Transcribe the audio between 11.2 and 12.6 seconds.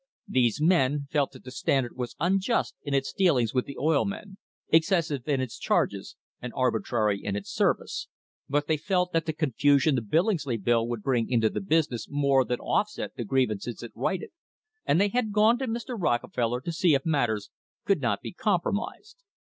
into the business more than